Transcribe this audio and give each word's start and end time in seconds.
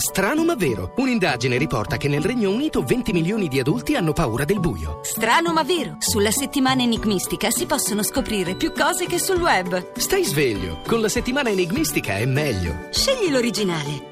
Strano 0.00 0.44
ma 0.44 0.54
vero. 0.54 0.92
Un'indagine 0.98 1.56
riporta 1.58 1.96
che 1.96 2.06
nel 2.06 2.22
Regno 2.22 2.50
Unito 2.52 2.82
20 2.82 3.10
milioni 3.12 3.48
di 3.48 3.58
adulti 3.58 3.96
hanno 3.96 4.12
paura 4.12 4.44
del 4.44 4.60
buio. 4.60 5.00
Strano 5.02 5.52
ma 5.52 5.64
vero. 5.64 5.96
Sulla 5.98 6.30
settimana 6.30 6.82
enigmistica 6.82 7.50
si 7.50 7.66
possono 7.66 8.04
scoprire 8.04 8.54
più 8.54 8.72
cose 8.72 9.06
che 9.06 9.18
sul 9.18 9.40
web. 9.40 9.96
Stai 9.96 10.22
sveglio. 10.22 10.82
Con 10.86 11.00
la 11.00 11.08
settimana 11.08 11.50
enigmistica 11.50 12.16
è 12.16 12.26
meglio. 12.26 12.86
Scegli 12.90 13.28
l'originale. 13.28 14.06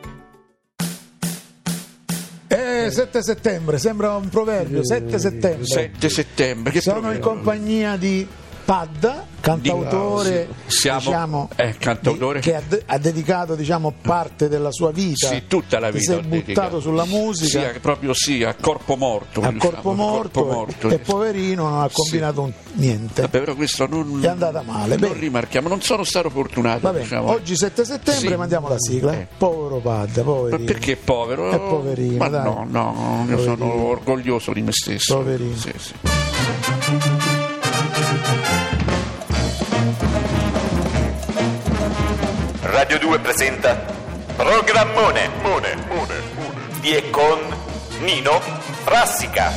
Eh, 2.48 2.90
7 2.90 3.22
settembre, 3.22 3.78
sembra 3.78 4.16
un 4.16 4.28
proverbio, 4.28 4.84
7 4.84 5.18
settembre. 5.20 5.66
7 5.66 6.08
settembre. 6.08 6.72
Che 6.72 6.80
Sono 6.80 6.96
in 6.96 7.02
proverbio. 7.02 7.28
compagnia 7.28 7.96
di 7.96 8.26
Padda, 8.66 9.24
cantautore, 9.40 10.48
Siamo- 10.66 10.98
diciamo, 10.98 11.48
eh, 11.54 11.76
cantautore. 11.78 12.40
che 12.40 12.56
ha, 12.56 12.62
de- 12.66 12.82
ha 12.84 12.98
dedicato 12.98 13.54
diciamo, 13.54 13.94
parte 14.02 14.48
della 14.48 14.72
sua 14.72 14.90
vita. 14.90 15.28
Sì, 15.28 15.44
tutta 15.46 15.78
la 15.78 15.92
vita. 15.92 16.02
sei 16.04 16.14
ho 16.16 16.20
buttato 16.22 16.36
dedicato. 16.42 16.80
sulla 16.80 17.04
musica. 17.04 17.72
Sì, 17.72 17.78
proprio 17.78 18.12
sì, 18.12 18.42
a 18.42 18.56
corpo 18.60 18.96
morto. 18.96 19.40
a 19.42 19.52
diciamo, 19.52 19.70
corpo 19.70 19.92
morto, 19.92 20.42
corpo 20.44 20.52
morto. 20.56 20.88
e 20.90 20.98
poverino 20.98 21.68
non 21.68 21.80
ha 21.82 21.88
combinato 21.92 22.42
un- 22.42 22.52
niente. 22.72 23.20
Vabbè, 23.22 23.38
però 23.38 23.54
questo 23.54 23.86
non, 23.86 24.18
è 24.24 24.26
andata 24.26 24.62
male, 24.62 24.96
Non 24.96 25.12
rimarchiamo, 25.16 25.68
non 25.68 25.80
sono 25.80 26.02
stato 26.02 26.28
fortunato. 26.28 26.80
Va 26.80 26.90
bene, 26.90 27.04
diciamo. 27.04 27.30
oggi 27.30 27.56
7 27.56 27.84
settembre 27.84 28.28
Sì. 28.30 28.34
mandiamo 28.36 28.68
la 28.68 28.80
sigla. 28.80 29.12
Eh. 29.12 29.28
Povero 29.38 29.76
Padda, 29.78 30.22
Ma 30.24 30.30
poverino. 30.32 30.64
perché 30.64 30.96
povero? 30.96 31.52
È 31.52 31.58
poverino, 31.60 32.16
Ma 32.16 32.28
dai. 32.28 32.42
no, 32.44 32.66
no, 32.68 33.26
io 33.28 33.38
sono 33.38 33.56
Poverino. 33.58 33.86
orgoglioso 33.90 34.52
di 34.52 34.62
me 34.62 34.72
stesso. 34.72 35.14
Poverino. 35.18 35.54
Sì, 35.56 35.72
sì. 35.76 37.34
Radio 42.96 43.10
2 43.10 43.18
presenta 43.18 43.74
Programmone 44.36 45.28
Mone, 45.42 45.76
Mone, 45.86 46.14
di 46.80 46.94
e 46.96 47.10
con 47.10 47.38
Nino 48.00 48.40
Frassica. 48.84 49.52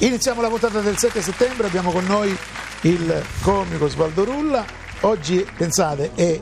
Iniziamo 0.00 0.42
la 0.42 0.48
puntata 0.48 0.80
del 0.80 0.98
7 0.98 1.22
settembre, 1.22 1.66
abbiamo 1.66 1.90
con 1.90 2.04
noi 2.04 2.36
il 2.82 3.24
comico 3.40 3.88
Svaldo 3.88 4.22
Rulla. 4.22 4.66
Oggi, 5.00 5.46
pensate, 5.56 6.10
è 6.14 6.38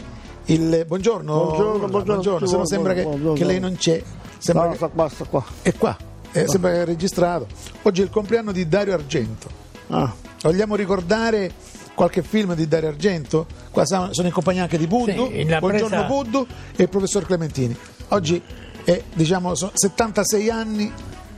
il... 0.47 0.85
Buongiorno, 0.85 1.33
Buongiorno, 1.33 1.87
Rulla, 1.87 2.03
buongiorno, 2.03 2.47
se 2.49 2.57
no 2.57 2.67
sembra 2.67 2.93
che, 2.93 3.03
buongiorno. 3.03 3.35
che 3.35 3.45
lei 3.45 3.61
non 3.61 3.77
c'è. 3.77 4.03
Sembra 4.39 4.65
No, 4.65 4.71
che- 4.71 4.77
sta 4.79 4.89
qua, 4.89 5.09
sta 5.09 5.25
qua. 5.25 5.45
È 5.63 5.73
qua, 5.75 5.97
eh, 6.33 6.49
sembra 6.49 6.73
che 6.73 6.83
è 6.83 6.85
registrato. 6.85 7.47
Oggi 7.83 8.01
è 8.01 8.05
il 8.05 8.11
compleanno 8.11 8.51
di 8.51 8.67
Dario 8.67 8.95
Argento. 8.95 9.49
Ah, 9.91 10.13
Vogliamo 10.43 10.75
ricordare 10.77 11.53
qualche 11.95 12.23
film 12.23 12.55
di 12.55 12.69
Dario 12.69 12.89
Argento? 12.89 13.47
Qua 13.71 13.85
sono 13.85 14.11
in 14.23 14.31
compagnia 14.31 14.63
anche 14.63 14.79
di 14.79 14.87
Puddu, 14.87 15.31
Sì, 15.31 15.45
buongiorno 15.45 15.89
presa- 15.89 16.05
Puddu 16.05 16.47
e 16.77 16.83
il 16.83 16.89
professor 16.89 17.25
Clementini. 17.25 17.77
Oggi 18.09 18.41
è, 18.85 19.03
diciamo, 19.15 19.55
sono 19.55 19.73
76 19.75 20.51
anni 20.51 20.93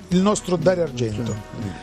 il 0.09 0.21
nostro 0.21 0.57
Dario 0.57 0.85
Argento. 0.85 1.35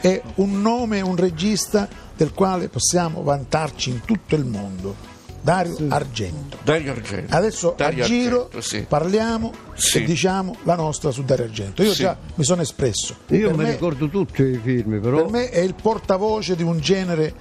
È 0.01 0.21
un 0.35 0.61
nome, 0.61 1.01
un 1.01 1.15
regista 1.15 1.87
del 2.15 2.33
quale 2.33 2.69
possiamo 2.69 3.23
vantarci 3.23 3.89
in 3.89 4.01
tutto 4.01 4.35
il 4.35 4.45
mondo. 4.45 5.13
Dario 5.45 5.77
Argento. 5.89 6.57
Dario 6.63 6.91
Argento. 6.91 7.35
Adesso 7.35 7.75
Dario 7.77 8.03
a 8.03 8.07
giro 8.07 8.35
Argento, 8.45 8.61
sì. 8.61 8.79
parliamo 8.87 9.53
Sì. 9.75 9.99
e 9.99 10.03
diciamo 10.03 10.55
la 10.63 10.73
nostra 10.75 11.11
su 11.11 11.23
Dario 11.23 11.45
Argento. 11.45 11.83
Io 11.83 11.93
Sì. 11.93 12.01
già 12.01 12.17
mi 12.33 12.43
sono 12.43 12.63
espresso. 12.63 13.15
Io 13.27 13.49
Per 13.49 13.57
mi 13.57 13.63
me- 13.65 13.71
ricordo 13.71 14.09
tutti 14.09 14.41
i 14.41 14.59
film, 14.61 14.99
però 14.99 15.17
per 15.17 15.29
me 15.29 15.49
è 15.51 15.59
il 15.59 15.75
portavoce 15.79 16.55
di 16.55 16.63
un 16.63 16.79
genere 16.79 17.31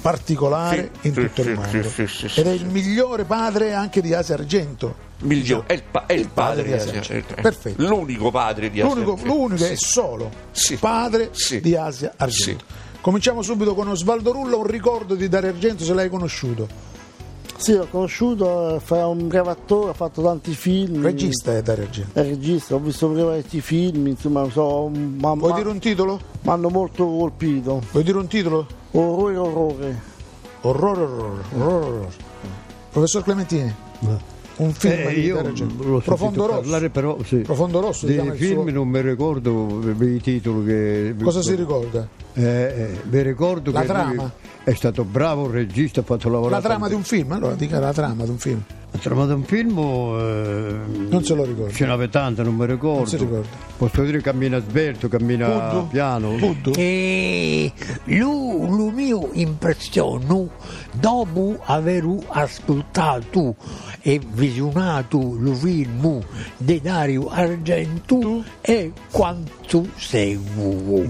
particolare 0.00 0.90
Sì, 1.00 1.08
in 1.08 1.14
sì, 1.14 1.20
tutto 1.20 1.40
il 1.42 1.46
sì, 1.46 1.52
mondo 1.52 1.88
sì, 1.90 2.06
sì, 2.06 2.28
sì, 2.28 2.40
ed 2.40 2.46
è 2.46 2.56
sì. 2.56 2.62
il 2.62 2.66
migliore 2.70 3.24
padre 3.24 3.74
anche 3.74 4.00
di 4.00 4.14
Asia 4.14 4.34
Argento 4.34 5.04
Migliore, 5.20 5.66
è 5.66 5.72
il, 5.74 5.82
pa- 5.90 6.06
è 6.06 6.12
il 6.14 6.28
padre 6.28 6.62
di 6.64 6.72
Asia 6.72 6.90
Argento. 6.92 7.12
Argento. 7.12 7.34
Perfetto. 7.42 7.82
L'unico 7.86 8.30
padre 8.30 8.70
di 8.70 8.80
Asia 8.80 8.92
l'unico, 8.94 9.12
Argento. 9.12 9.34
l'unico 9.34 9.64
Sì. 9.64 9.72
è 9.72 9.76
solo 9.76 10.30
Sì. 10.52 10.76
padre 10.76 11.28
Sì. 11.32 11.60
di 11.60 11.76
Asia 11.76 12.12
Argento 12.16 12.64
cominciamo 13.02 13.42
subito 13.42 13.74
con 13.74 13.88
Osvaldo 13.88 14.32
Rulla 14.32 14.56
un 14.56 14.66
ricordo 14.66 15.14
di 15.14 15.28
Dario 15.28 15.50
Argento 15.50 15.84
se 15.84 15.92
l'hai 15.94 16.08
conosciuto 16.08 16.94
sì, 17.58 17.74
l'ho 17.74 17.86
conosciuto, 17.90 18.76
eh, 18.76 18.80
fa 18.80 19.06
un 19.06 19.28
bravo 19.28 19.50
attore, 19.50 19.90
ha 19.90 19.94
fatto 19.94 20.22
tanti 20.22 20.52
film. 20.52 21.02
regista 21.02 21.56
è 21.56 21.62
Dario 21.62 21.84
Argento 21.84 22.18
È 22.18 22.22
regista, 22.22 22.74
ho 22.74 22.78
visto 22.80 23.08
parecchi 23.08 23.60
film, 23.60 24.06
insomma, 24.06 24.48
so, 24.50 24.88
ma, 24.88 25.34
vuoi 25.34 25.50
ma- 25.50 25.56
dire 25.56 25.68
un 25.68 25.78
titolo? 25.78 26.20
mi 26.42 26.50
hanno 26.50 26.68
molto 26.68 27.04
colpito. 27.06 27.82
vuoi 27.90 28.04
dire 28.04 28.18
un 28.18 28.26
titolo? 28.26 28.66
Orrore, 28.92 29.36
orrore. 29.36 30.00
orrore 30.62 31.02
orrore, 31.02 31.02
orrore, 31.02 31.42
orrore. 31.56 32.08
professor 32.90 33.22
Clementini 33.22 33.74
un 34.56 34.72
film 34.72 34.92
Eh, 35.08 35.14
di 35.14 35.20
io 35.20 35.42
l'ho 35.42 35.98
Profondo 36.00 36.46
Rosso 36.46 36.60
parlare, 36.60 36.88
però 36.88 37.18
sì. 37.24 37.36
Profondo 37.38 37.80
Rosso 37.80 38.06
dei 38.06 38.18
film 38.36 38.62
suo- 38.62 38.70
non 38.70 38.88
mi 38.88 39.00
ricordo 39.02 39.82
i 40.00 40.20
titoli 40.22 40.64
che 40.64 41.14
cosa 41.22 41.42
si 41.42 41.54
ricorda? 41.54 42.08
Eh, 42.38 42.42
eh, 42.44 43.00
mi 43.08 43.22
ricordo 43.22 43.72
La 43.72 43.80
che 43.80 43.86
trama? 43.86 44.30
è 44.62 44.74
stato 44.74 45.04
bravo 45.04 45.44
un 45.44 45.52
regista, 45.52 46.00
ha 46.00 46.02
fatto 46.02 46.28
lavorare 46.28 46.60
La 46.60 46.68
trama 46.68 46.86
di 46.88 46.92
un 46.94 47.02
film, 47.02 47.32
allora 47.32 47.54
dica 47.54 47.78
la 47.80 47.92
trama 47.94 48.24
di 48.24 48.30
un 48.30 48.36
film. 48.38 48.62
La 48.90 48.98
trama 48.98 49.24
di 49.26 49.32
un 49.32 49.42
film 49.44 49.78
eh, 49.78 50.78
Non 51.08 51.24
se 51.24 51.34
lo 51.34 51.44
ricorda. 51.44 51.72
ce 51.72 51.86
n'aveva 51.86 52.10
tante, 52.10 52.42
non 52.42 52.54
mi 52.54 52.66
ricordo. 52.66 52.98
Non 52.98 53.06
si 53.06 53.16
ricorda. 53.16 53.46
Posso 53.78 54.02
dire 54.04 54.20
cammina 54.20 54.58
svelto, 54.60 55.08
cammina 55.08 55.48
Puddu? 55.48 55.88
piano. 55.88 56.34
Puddu? 56.36 56.72
E 56.76 57.72
la 58.04 58.90
mia 58.92 59.18
impressione, 59.32 60.48
dopo 60.92 61.58
aver 61.64 62.04
ascoltato 62.28 63.54
e 64.02 64.20
visionato 64.32 65.18
il 65.18 65.54
film 65.54 66.20
di 66.58 66.80
Dario 66.80 67.28
Argento, 67.28 68.44
è 68.60 68.90
quanto 69.10 69.65
seguo. 69.96 71.04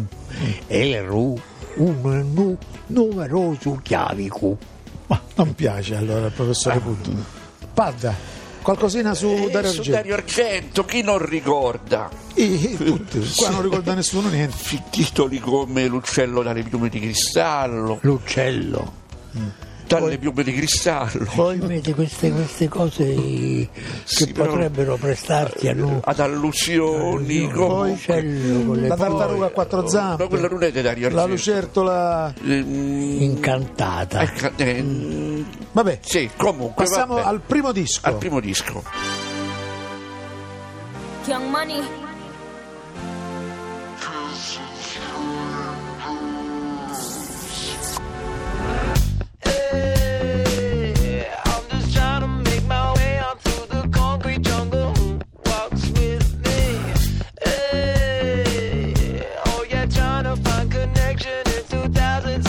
Ero 0.66 1.34
un 1.76 2.30
nu- 2.32 2.56
numeroso 2.86 3.78
chiavico. 3.82 4.56
Ma 5.06 5.20
non 5.36 5.54
piace 5.54 5.94
allora 5.94 6.28
professore 6.30 6.78
Puddu. 6.80 7.14
Padda, 7.72 8.14
qualcosina 8.62 9.14
su 9.14 9.26
Eh, 9.28 9.50
Dario 9.50 9.70
su 9.70 9.78
Argento? 9.80 9.90
Dario 9.90 10.14
Argento, 10.14 10.84
chi 10.84 11.02
non 11.02 11.24
ricorda? 11.24 12.08
I- 12.34 12.76
tutti, 12.76 13.20
qua 13.36 13.50
non 13.50 13.62
ricorda 13.62 13.94
nessuno 13.94 14.28
niente. 14.28 14.56
Titoli 14.90 15.38
come 15.38 15.86
L'uccello 15.86 16.42
dalle 16.42 16.62
piume 16.62 16.88
di 16.88 16.98
cristallo, 17.00 17.98
L'uccello. 18.02 19.04
Dalle 19.86 20.18
piume 20.18 20.42
di 20.42 20.52
cristallo, 20.52 21.30
Poi 21.34 21.58
vedi 21.58 21.92
queste, 21.94 22.30
queste 22.32 22.68
cose 22.68 23.14
che 23.14 23.68
Sì, 24.04 24.32
però- 24.32 24.50
potrebbero 24.52 24.96
prestarti 24.96 25.68
a 25.68 25.74
noi. 25.74 25.98
ad 26.02 26.18
allusioni, 26.20 27.50
come... 27.50 27.98
Poi 28.04 28.22
le 28.80 28.88
la 28.88 28.96
tartaruga 28.96 29.46
a 29.46 29.50
quattro 29.50 29.80
No, 29.82 29.88
zampe, 29.88 30.28
quella 30.28 30.48
non 30.48 30.62
è 30.62 30.70
di 30.72 30.82
Dario 30.82 31.08
la 31.10 31.24
lucertola. 31.24 32.34
Ehm, 32.44 33.16
incantata. 33.20 34.30
eh, 34.56 35.44
Vabbè, 35.72 35.98
sì, 36.02 36.28
comunque 36.36 36.84
passiamo 36.84 37.14
vabbè. 37.14 37.26
al 37.26 37.40
primo 37.46 37.72
disco. 37.72 38.06
al 38.06 38.16
primo 38.16 38.40
disco. 38.40 38.82
Young 41.26 41.48
Money. 41.50 41.82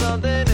Something 0.08 0.47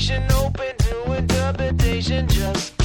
Imagination 0.00 0.32
open 0.32 0.76
to 0.78 1.12
interpretation. 1.12 2.26
Just 2.26 2.79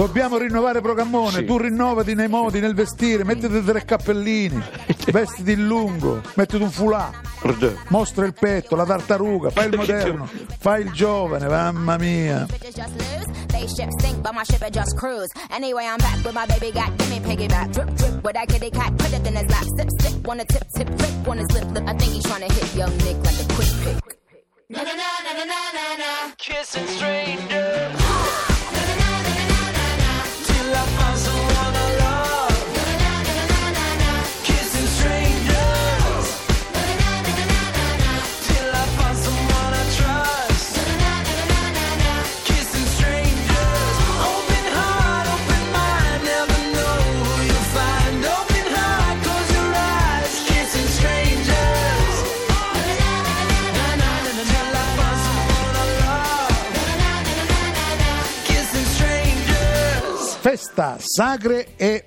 Dobbiamo 0.00 0.38
rinnovare 0.38 0.80
programmone, 0.80 1.40
Sì. 1.40 1.44
tu 1.44 1.58
rinnovati 1.58 2.14
nei 2.14 2.26
modi, 2.26 2.58
nel 2.58 2.74
vestire, 2.74 3.22
mettiti 3.22 3.62
tre 3.62 3.84
cappellini, 3.84 4.58
vestiti 5.12 5.52
in 5.52 5.66
lungo, 5.66 6.22
mettiti 6.36 6.62
un 6.62 6.70
foulard, 6.70 7.16
Guarda. 7.42 7.72
mostra 7.88 8.24
il 8.24 8.32
petto, 8.32 8.76
la 8.76 8.86
tartaruga, 8.86 9.50
fai 9.50 9.68
il 9.68 9.76
moderno, 9.76 10.26
fai 10.58 10.80
il 10.84 10.90
giovane, 10.92 11.46
mamma 11.48 11.98
mia. 11.98 12.46
bitches 12.48 12.74
just 12.74 12.94
lose. 12.96 13.28
They 13.48 13.66
ship 13.68 13.90
sink, 14.00 14.22
but 14.22 14.32
my 14.32 14.42
ship 14.42 14.62
it 14.66 14.72
just 14.72 14.96
cruise. 14.96 15.28
Anyway, 15.50 15.84
I'm 15.84 15.98
back 15.98 16.24
with 16.24 16.32
my 16.32 16.46
baby 16.46 16.72
got 16.72 16.96
give 16.96 17.10
me 17.10 17.20
piggyback. 17.20 17.70
Drip, 17.74 17.92
drip, 17.96 18.24
with 18.24 18.32
that 18.32 18.48
kitty 18.48 18.70
cat, 18.70 18.96
put 18.96 19.12
it 19.12 19.26
in 19.26 19.34
his 19.36 19.50
lap. 19.50 19.64
Sip, 19.76 19.88
sip, 20.00 20.26
wanna 20.26 20.46
tip, 20.46 20.64
tip, 20.74 20.88
rip 20.88 21.28
on 21.28 21.36
his 21.36 21.52
lip. 21.52 21.66
I 21.86 21.92
think 21.98 22.12
he's 22.14 22.24
trying 22.24 22.48
to 22.48 22.54
hit 22.54 22.74
young 22.74 22.96
Nick 23.04 23.18
like 23.22 23.38
a 23.38 23.46
quick 23.52 23.68
pick. 23.84 24.16
Na 24.70 24.82
na 24.82 24.94
na 24.96 25.08
na 25.26 25.32
na 25.36 25.44
na 25.44 25.60
na 25.76 25.96
na. 26.00 26.32
Kissing 26.38 26.86
strangers. 26.86 27.92
Till 27.92 27.99
Festa, 60.40 60.96
sagre 60.98 61.68
e 61.76 62.04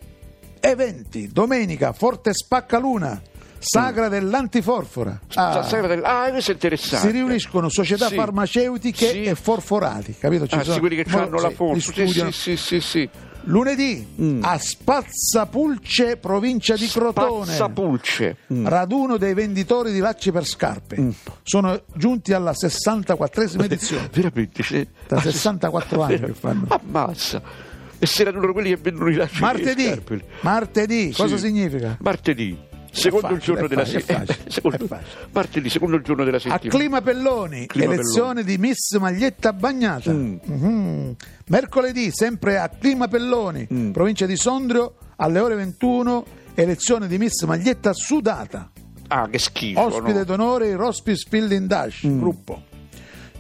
eventi. 0.60 1.30
Domenica, 1.32 1.94
Forte 1.94 2.34
Spaccaluna, 2.34 3.22
sagra 3.60 4.08
dell'antiforfora. 4.10 5.20
Ah, 5.36 5.54
Sa- 5.54 5.64
sagra 5.64 5.88
del- 5.88 6.04
Ah, 6.04 6.30
questo 6.32 6.50
è 6.50 6.54
interessante. 6.56 7.08
si 7.08 7.14
riuniscono 7.14 7.70
società 7.70 8.08
Sì. 8.08 8.16
farmaceutiche 8.16 9.08
Sì. 9.12 9.24
e 9.24 9.36
forforati, 9.36 10.16
capito? 10.18 10.48
Ci 10.48 10.56
Ah, 10.56 10.64
sono- 10.64 10.74
sì, 10.74 10.80
quelli 10.80 10.96
che 10.96 11.06
mo- 11.10 11.20
hanno 11.22 11.40
la 11.40 11.52
forza. 11.52 11.92
Sì, 12.32 12.58
sì, 12.58 12.80
sì. 12.82 13.08
Lunedì 13.48 14.08
Mm. 14.22 14.40
a 14.44 14.58
Spazzapulce, 14.58 16.16
provincia 16.18 16.76
di 16.76 16.88
Crotone. 16.88 17.44
Spazzapulce. 17.46 18.38
Mm. 18.54 18.66
Raduno 18.68 19.18
dei 19.18 19.34
venditori 19.34 19.92
di 19.92 20.00
lacci 20.00 20.32
per 20.32 20.46
scarpe. 20.46 21.12
Sono 21.44 21.84
giunti 21.94 22.34
alla 22.34 22.54
64esima 22.54 23.66
edizione. 23.66 24.10
Veramente. 24.12 24.64
sì. 24.64 24.88
Da 25.08 25.18
Ah, 25.18 25.22
64 25.22 26.02
anni 26.02 26.20
che 26.22 26.34
fanno. 26.34 26.66
Ammazza. 26.70 27.72
E 28.04 28.06
se 28.06 28.24
erano 28.24 28.52
quelli 28.52 28.70
che 28.70 28.78
vendono 28.78 29.10
i 29.10 29.14
lacci 29.16 29.40
Martedì, 29.40 29.86
e 29.86 30.02
martedì, 30.42 31.14
cosa 31.16 31.38
Sì. 31.38 31.46
significa? 31.46 31.98
Martedì. 32.02 32.58
Secondo 32.92 33.28
il 33.30 33.34
facile, 33.42 33.46
giorno 33.46 33.66
è 33.66 33.68
della 33.70 33.86
settimana. 33.86 34.26
facile, 34.26 34.50
Secondo-. 34.52 35.00
Martedì, 35.32 35.70
secondo 35.70 35.96
il 35.96 36.04
giorno 36.04 36.24
della 36.26 36.38
A 36.38 36.40
settimana. 36.42 36.70
Clima 36.70 37.02
Pelloni, 37.02 37.66
Clima 37.66 37.94
elezione 37.94 38.44
di 38.44 38.58
Miss 38.58 38.98
Maglietta 39.00 39.54
Bagnata. 39.54 40.12
Mm. 40.12 40.36
Mhm. 40.44 41.16
Mercoledì, 41.48 42.12
sempre 42.12 42.60
a 42.60 42.70
Clima 42.70 43.08
Pelloni, 43.08 43.68
Mm. 43.74 43.92
provincia 43.92 44.26
di 44.26 44.36
Sondrio, 44.36 44.96
alle 45.16 45.40
ore 45.40 45.56
21, 45.56 46.26
elezione 46.56 47.08
di 47.08 47.18
Miss 47.18 47.42
Maglietta 47.46 47.94
Sudata. 47.94 48.70
Ah, 49.08 49.28
che 49.30 49.40
schifo. 49.40 49.80
Ospite 49.80 50.20
no? 50.20 50.24
d'onore 50.26 50.68
il 50.68 50.76
Rospis 50.76 51.26
Building 51.28 51.68
Dash, 51.68 52.04
Mm. 52.06 52.20
gruppo. 52.20 52.64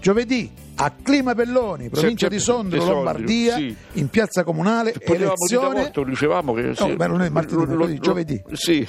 Giovedì 0.03 0.51
a 0.75 0.91
Clima 1.01 1.33
Pelloni, 1.33 1.87
provincia 1.87 2.27
Sempre 2.27 2.37
di 2.37 2.39
Sondrio, 2.39 2.81
Sondrio, 2.81 3.03
Lombardia, 3.03 3.55
sì. 3.55 3.73
in 3.93 4.09
piazza 4.09 4.43
comunale, 4.43 4.91
Potevamo 4.91 5.15
dire 5.15 5.25
elezione, 5.25 5.81
volta, 5.83 5.99
lo 6.01 6.05
dicevamo 6.05 6.53
che... 6.53 6.73
No, 6.77 6.95
beh, 6.97 7.07
non 7.07 7.21
è 7.21 7.29
martedì, 7.29 7.65
mercoledì, 7.65 7.99
giovedì. 7.99 8.43
Sì. 8.51 8.85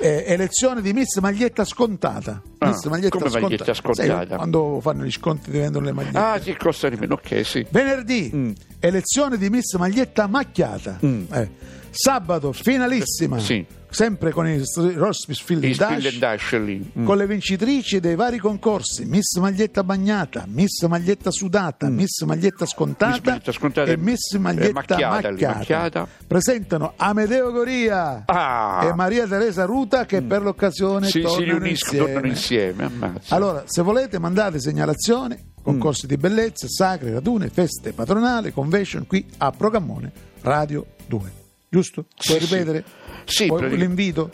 Eh, 0.00 0.24
elezione 0.26 0.80
di 0.82 0.92
Miss 0.92 1.18
Maglietta 1.18 1.64
Scontata. 1.64 2.42
Ah, 2.58 2.68
Miss 2.68 2.84
Maglietta 2.86 3.18
come 3.18 3.40
maglietta 3.40 3.74
scontata? 3.74 4.26
Sai, 4.26 4.36
quando 4.36 4.78
fanno 4.80 5.04
gli 5.04 5.10
sconti 5.10 5.50
ti 5.50 5.58
vendono 5.58 5.84
le 5.86 5.92
magliette. 5.92 6.18
Ah, 6.18 6.40
sì, 6.40 6.56
costa 6.56 6.88
di 6.88 6.96
meno, 6.96 7.14
ok, 7.14 7.44
sì. 7.44 7.66
Venerdì, 7.70 8.30
Mm. 8.34 8.50
elezione 8.80 9.36
di 9.38 9.48
Miss 9.50 9.74
Maglietta 9.76 10.26
Macchiata. 10.26 10.98
Mm. 11.04 11.24
Eh, 11.32 11.50
Sabato, 11.90 12.52
finalissima. 12.52 13.38
Sì. 13.38 13.64
Sempre 13.88 14.30
con 14.30 14.46
il 14.46 14.62
Rospis 14.96 15.40
Field 15.40 15.64
Il 15.64 15.76
Dash. 15.76 16.54
Mm. 16.58 17.04
con 17.06 17.16
le 17.16 17.26
vincitrici 17.26 17.98
dei 18.00 18.14
vari 18.16 18.36
concorsi 18.36 19.06
Miss 19.06 19.38
Maglietta 19.38 19.82
Bagnata, 19.82 20.44
Miss 20.48 20.84
Maglietta 20.86 21.30
Sudata, 21.30 21.88
Miss 21.88 22.20
Maglietta 22.24 22.66
Scontata, 22.66 23.06
Mm. 23.06 23.12
Miss 23.14 23.22
Maglietta 23.24 23.52
Scontata 23.52 23.90
e 23.92 23.96
Miss 23.96 24.34
Maglietta 24.36 24.72
Macchiata, 24.72 25.28
lì, 25.30 25.42
Macchiata. 25.42 25.56
Macchiata. 25.58 26.08
Presentano 26.26 26.92
Amedeo 26.96 27.50
Goria 27.52 28.24
Ah. 28.26 28.84
e 28.84 28.94
Maria 28.94 29.26
Teresa 29.26 29.64
Ruta 29.86 30.04
che 30.04 30.20
per 30.20 30.42
l'occasione 30.42 31.06
Sì, 31.06 31.12
si 31.12 31.20
tornano, 31.20 31.44
riuniscono, 31.58 31.68
insieme. 31.68 32.04
tornano 32.12 32.26
insieme, 32.26 32.84
ammazza. 32.84 33.34
Allora, 33.36 33.62
se 33.66 33.82
volete 33.82 34.18
mandate 34.18 34.58
segnalazioni, 34.58 35.52
concorsi 35.62 36.08
di 36.08 36.16
bellezza, 36.16 36.66
sacre, 36.68 37.12
radune, 37.12 37.48
feste 37.50 37.92
patronali, 37.92 38.52
convention 38.52 39.06
qui 39.06 39.24
a 39.38 39.52
Programmone 39.52 40.10
Radio 40.40 40.86
2. 41.06 41.32
Giusto? 41.68 42.06
Puoi 42.16 42.40
Sì, 42.40 42.44
ripetere? 42.46 42.84
Sì, 43.26 43.46
Puoi- 43.46 43.60
praticamente- 43.60 43.76
l'invito? 44.02 44.30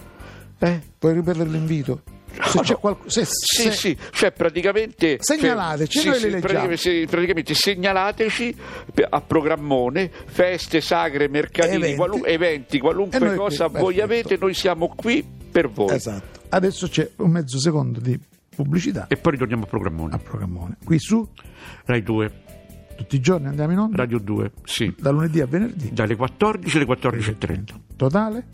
Eh? 0.59 0.81
Puoi 0.99 1.13
ripetere 1.13 1.51
l'invito? 1.51 2.03
Se 2.33 2.41
No, 2.55 2.63
c'è 2.63 2.73
no. 2.73 2.79
qualcuno... 2.79 3.11
se- 3.11 3.27
Sì, 3.27 3.63
se- 3.65 3.73
sì, 3.73 3.97
cioè 4.13 4.33
praticamente... 4.33 5.19
Segnalateci, 5.21 5.99
cioè, 5.99 6.05
noi 6.07 6.15
sì, 6.15 6.21
sì, 6.21 6.31
leggiamo. 6.31 6.41
praticamente, 6.67 7.07
praticamente 7.11 7.55
segnalateci 7.55 8.57
a 9.11 9.21
programmone, 9.21 10.11
feste, 10.27 10.81
sagre, 10.81 11.29
mercatini, 11.29 11.75
Eventi. 11.77 11.97
qualu- 11.97 12.25
eventi, 12.27 12.79
qualunque 12.79 13.19
noi 13.19 13.29
qui, 13.29 13.37
cosa 13.37 13.67
voi 13.67 13.97
perfetto. 13.97 14.03
avete, 14.05 14.37
noi 14.41 14.55
siamo 14.55 14.89
qui 14.97 15.41
per 15.53 15.71
voi. 15.71 15.95
Esatto. 15.95 16.41
Adesso 16.49 16.89
c'è 16.89 17.09
un 17.17 17.31
mezzo 17.31 17.61
secondo 17.61 18.01
di 18.01 18.19
pubblicità 18.55 19.07
E 19.09 19.17
poi 19.17 19.33
ritorniamo 19.33 19.65
a 19.65 19.67
programmone. 19.67 20.15
a 20.15 20.19
Programmone. 20.19 20.77
Qui 20.83 20.99
su, 20.99 21.27
Rai 21.85 22.03
2, 22.03 22.33
tutti 22.97 23.17
i 23.17 23.21
giorni 23.21 23.47
andiamo 23.47 23.73
in 23.73 23.79
onda, 23.79 23.97
Radio 23.99 24.19
2, 24.19 24.51
sì. 24.65 24.95
da 24.99 25.11
lunedì 25.11 25.41
a 25.41 25.47
venerdì. 25.47 25.93
Dalle 25.93 26.17
14 26.17 26.77
alle 26.77 26.87
14.30. 26.87 27.65
Totale? 27.97 28.47